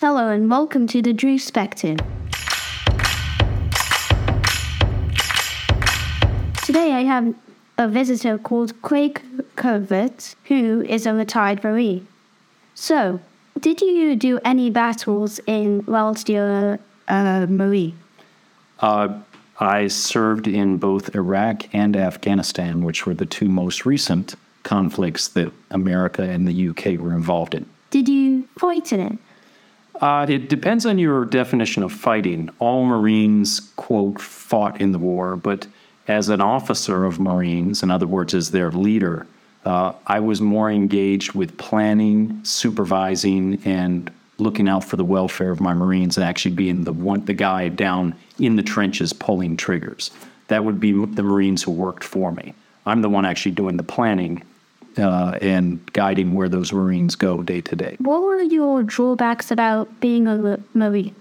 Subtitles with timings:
[0.00, 1.98] Hello and welcome to the Druspective.
[6.64, 7.34] Today I have
[7.78, 9.20] a visitor called Craig
[9.56, 12.06] Covert, who is a retired Marine.
[12.76, 13.18] So,
[13.58, 16.78] did you do any battles in whilst you're
[17.08, 17.98] a Marine?
[18.78, 19.18] Uh,
[19.58, 25.52] I served in both Iraq and Afghanistan, which were the two most recent conflicts that
[25.72, 27.68] America and the UK were involved in.
[27.90, 29.18] Did you fight in it?
[30.00, 32.50] Uh, it depends on your definition of fighting.
[32.58, 35.66] All Marines, quote, fought in the war, but
[36.06, 39.26] as an officer of Marines, in other words, as their leader,
[39.64, 45.60] uh, I was more engaged with planning, supervising, and looking out for the welfare of
[45.60, 50.12] my Marines and actually being the one, the guy down in the trenches pulling triggers.
[50.46, 52.54] That would be the Marines who worked for me.
[52.86, 54.42] I'm the one actually doing the planning
[54.98, 57.96] uh, and guiding where those Marines go day to day.
[58.00, 61.14] What were your drawbacks about being a Marine?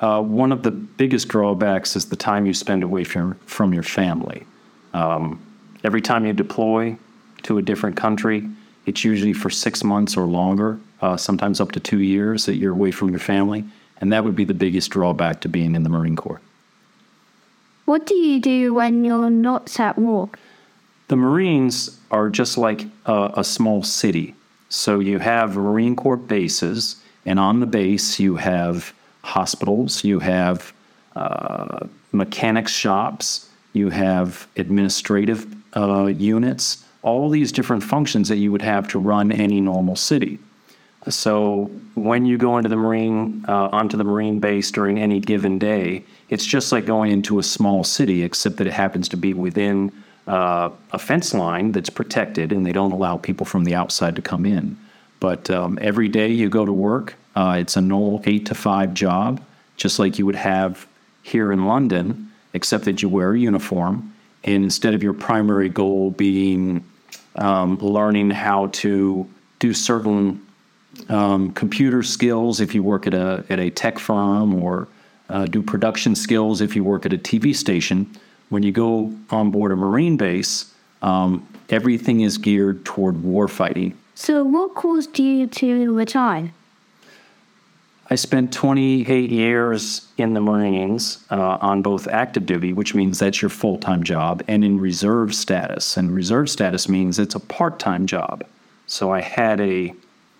[0.00, 3.82] Uh, one of the biggest drawbacks is the time you spend away from, from your
[3.82, 4.44] family.
[4.92, 5.40] Um,
[5.82, 6.96] every time you deploy
[7.44, 8.48] to a different country,
[8.86, 12.72] it's usually for six months or longer, uh, sometimes up to two years that you're
[12.72, 13.64] away from your family.
[14.00, 16.40] And that would be the biggest drawback to being in the Marine Corps.
[17.84, 20.30] What do you do when you're not at war?
[21.14, 24.34] The Marines are just like a, a small city.
[24.68, 30.72] So you have Marine Corps bases, and on the base, you have hospitals, you have
[31.14, 38.62] uh, mechanics shops, you have administrative uh, units, all these different functions that you would
[38.62, 40.40] have to run any normal city.
[41.08, 45.60] So when you go into the marine uh, onto the marine base during any given
[45.60, 49.32] day, it's just like going into a small city, except that it happens to be
[49.32, 49.92] within
[50.26, 54.22] uh, a fence line that's protected, and they don't allow people from the outside to
[54.22, 54.78] come in.
[55.20, 58.94] But um, every day you go to work, uh, it's a normal eight to five
[58.94, 59.42] job,
[59.76, 60.86] just like you would have
[61.22, 64.12] here in London, except that you wear a uniform.
[64.44, 66.84] And instead of your primary goal being
[67.36, 70.44] um, learning how to do certain
[71.08, 74.88] um, computer skills if you work at a, at a tech firm or
[75.28, 78.10] uh, do production skills if you work at a TV station,
[78.54, 80.72] when you go on board a Marine base,
[81.02, 83.98] um, everything is geared toward war fighting.
[84.14, 86.52] So, what caused you to retire?
[88.10, 93.42] I spent 28 years in the Marines uh, on both active duty, which means that's
[93.42, 95.96] your full time job, and in reserve status.
[95.96, 98.44] And reserve status means it's a part time job.
[98.86, 99.92] So I had a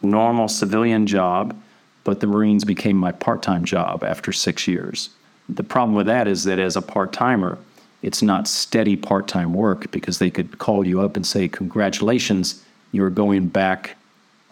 [0.02, 1.60] normal civilian job,
[2.04, 5.10] but the Marines became my part time job after six years.
[5.48, 7.58] The problem with that is that as a part timer,
[8.04, 12.62] it's not steady part time work because they could call you up and say, Congratulations,
[12.92, 13.96] you're going back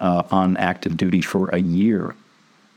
[0.00, 2.16] uh, on active duty for a year.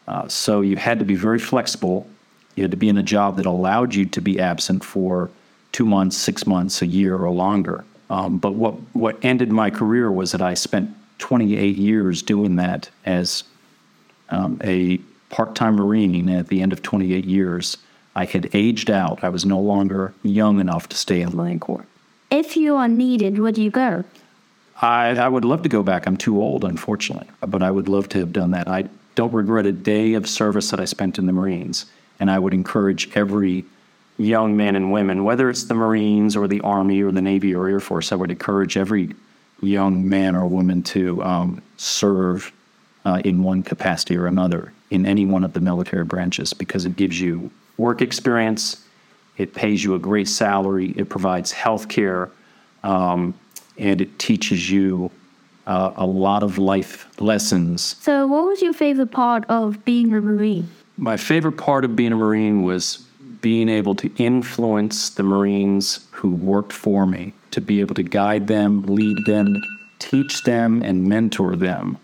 [0.07, 2.07] Uh, so you had to be very flexible.
[2.55, 5.31] You had to be in a job that allowed you to be absent for
[5.71, 7.85] two months, six months, a year, or longer.
[8.09, 12.89] Um, but what, what ended my career was that I spent 28 years doing that
[13.05, 13.45] as
[14.29, 14.97] um, a
[15.29, 16.29] part time Marine.
[16.29, 17.77] At the end of 28 years,
[18.15, 19.23] I had aged out.
[19.23, 21.85] I was no longer young enough to stay in the Marine Corps.
[22.31, 24.03] If you are needed, would you go?
[24.81, 26.07] I, I would love to go back.
[26.07, 28.67] I'm too old, unfortunately, but I would love to have done that.
[28.67, 31.85] I don't regret a day of service that I spent in the Marines.
[32.19, 33.65] And I would encourage every
[34.17, 37.67] young man and women, whether it's the Marines or the Army or the Navy or
[37.67, 39.13] Air Force, I would encourage every
[39.61, 42.53] young man or woman to um, serve
[43.03, 46.95] uh, in one capacity or another in any one of the military branches because it
[46.95, 48.83] gives you work experience,
[49.37, 52.29] it pays you a great salary, it provides health care,
[52.83, 53.33] um,
[53.77, 55.11] and it teaches you
[55.67, 57.95] uh, a lot of life lessons.
[57.99, 60.69] So, what was your favorite part of being a Marine?
[60.97, 63.05] My favorite part of being a Marine was
[63.41, 68.47] being able to influence the Marines who worked for me, to be able to guide
[68.47, 69.61] them, lead them,
[69.99, 71.97] teach them, and mentor them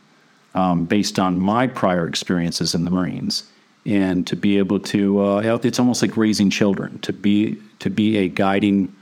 [0.53, 3.43] um, based on my prior experiences in the Marines.
[3.85, 8.17] And to be able to, uh, it's almost like raising children, to be, to be
[8.17, 8.95] a guiding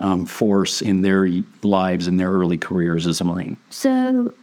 [0.00, 1.28] um, force in their
[1.62, 3.56] lives and their early careers as a Marine.
[3.70, 4.34] So,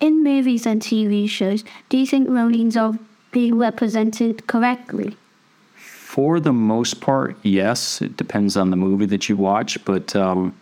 [0.00, 2.98] in movies and TV shows, do you think Marines are
[3.32, 5.16] being represented correctly?
[5.74, 8.00] For the most part, yes.
[8.02, 10.54] It depends on the movie that you watch, but um,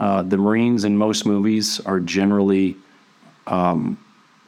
[0.00, 2.76] uh, the Marines in most movies are generally
[3.46, 3.98] um,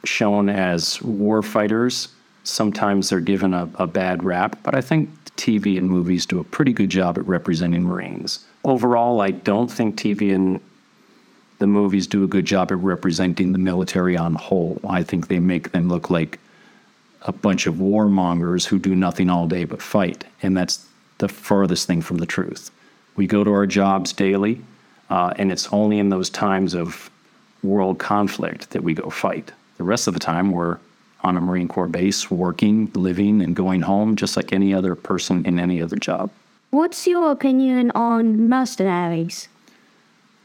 [0.03, 2.09] shown as war fighters.
[2.43, 6.43] Sometimes they're given a, a bad rap, but I think TV and movies do a
[6.43, 10.59] pretty good job at representing Marines overall, I don't think TV and
[11.59, 14.79] the movies do a good job at representing the military on whole.
[14.87, 16.39] I think they make them look like
[17.23, 20.23] a bunch of warmongers who do nothing all day but fight.
[20.41, 20.87] And that's
[21.17, 22.71] the furthest thing from the truth.
[23.17, 24.61] We go to our jobs daily,
[25.09, 27.11] uh, and it's only in those times of
[27.61, 29.51] world conflict that we go fight.
[29.77, 30.77] The rest of the time, we're
[31.21, 35.45] on a Marine Corps base, working, living, and going home just like any other person
[35.45, 36.29] in any other job.
[36.71, 39.47] What's your opinion on mercenaries?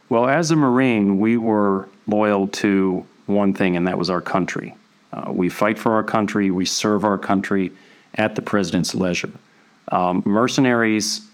[0.08, 4.74] Well, as a Marine, we were loyal to one thing, and that was our country.
[5.12, 7.70] Uh, we fight for our country, we serve our country
[8.16, 9.30] at the president's leisure.
[9.92, 11.26] Um, mercenaries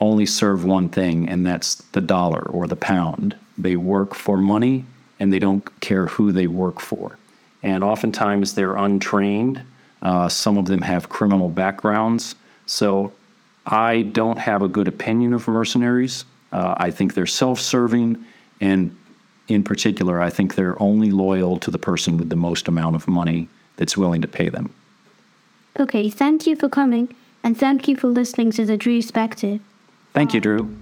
[0.00, 3.36] only serve one thing, and that's the dollar or the pound.
[3.56, 4.84] They work for money
[5.20, 7.18] and they don't care who they work for.
[7.62, 9.62] And oftentimes they're untrained.
[10.00, 12.34] Uh, some of them have criminal backgrounds.
[12.66, 13.12] So
[13.66, 16.24] I don't have a good opinion of mercenaries.
[16.52, 18.24] Uh, I think they're self serving,
[18.60, 18.96] and
[19.48, 23.06] in particular, I think they're only loyal to the person with the most amount of
[23.06, 24.72] money that's willing to pay them.
[25.78, 27.14] Okay, thank you for coming,
[27.44, 29.60] and thank you for listening to The Drew Perspective.
[30.14, 30.74] Thank you, Drew.